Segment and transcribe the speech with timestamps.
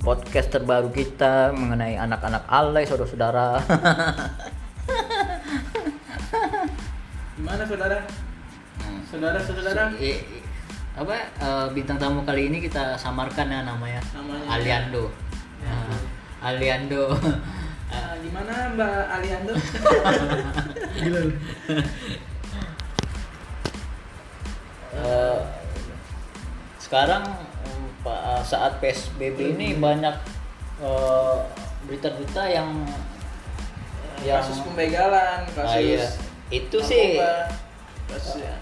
[0.00, 3.60] podcast terbaru kita mengenai anak-anak alay saudara-saudara.
[7.36, 7.98] Gimana saudara?
[9.10, 9.84] Saudara-saudara?
[10.00, 10.24] I-
[10.90, 14.44] apa eh, bintang tamu kali ini kita samarkan ya namanya, Namanya.
[14.50, 15.04] Aliando.
[15.60, 15.68] Ya.
[15.68, 15.98] Nah,
[16.42, 17.04] Aliando.
[17.90, 19.50] Ah, gimana Mbak Aliando?
[20.94, 21.34] Gila lu.
[24.94, 25.38] Eh,
[26.78, 27.26] sekarang
[28.42, 30.14] saat PSBB ini banyak
[30.78, 31.36] eh,
[31.84, 32.70] berita-berita yang
[34.20, 36.04] yang kasus pembegalan, kasus Ah, iya.
[36.50, 37.16] itu sih
[38.06, 38.54] kasus ya.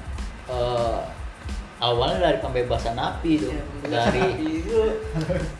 [0.46, 0.98] eh,
[1.78, 3.62] awalnya dari pembebasan napi tuh Ya,
[4.06, 4.78] dari itu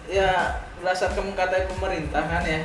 [0.08, 2.62] ya berdasarkan kata pemerintah kan ya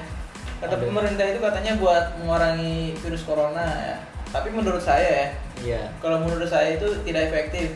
[0.59, 0.85] kata Aduh.
[0.88, 3.97] pemerintah itu katanya buat mengurangi virus corona ya
[4.30, 5.27] tapi menurut saya ya
[5.59, 7.73] iya kalau menurut saya itu tidak efektif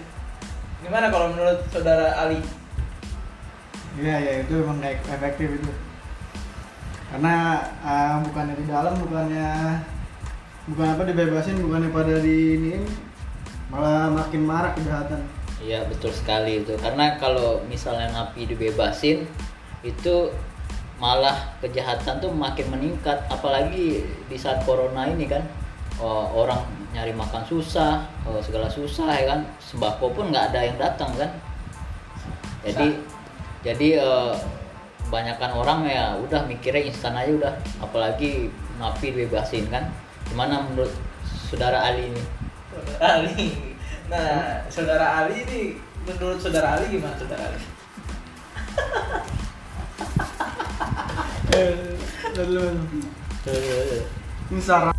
[0.80, 2.42] gimana kalau menurut saudara Ali
[3.98, 5.72] Iya ya itu emang nggak efektif itu.
[7.10, 9.50] Karena ah, bukannya di dalam, bukannya
[10.70, 12.74] bukan apa dibebasin, bukannya pada di ini
[13.68, 15.22] malah makin marak kejahatan.
[15.58, 19.26] iya betul sekali itu karena kalau misalnya napi dibebasin
[19.82, 20.30] itu
[21.02, 25.42] malah kejahatan tuh makin meningkat apalagi di saat corona ini kan
[25.98, 26.62] oh, orang
[26.94, 31.32] nyari makan susah oh, segala susah ya kan sembako pun nggak ada yang datang kan
[32.62, 32.98] jadi
[33.68, 34.34] jadi eh,
[35.08, 37.54] kebanyakan orang ya udah mikirnya instan aja udah.
[37.84, 38.48] Apalagi
[38.80, 39.92] napi dibebasin kan.
[40.32, 40.92] Gimana menurut
[41.52, 42.24] saudara Ali ini?
[42.72, 43.48] Saudara Ali.
[44.08, 45.62] Nah saudara Ali ini
[46.08, 47.60] menurut saudara Ali gimana saudara Ali?
[51.58, 51.96] Eh,
[52.38, 52.70] lalu
[54.52, 54.97] ini sarang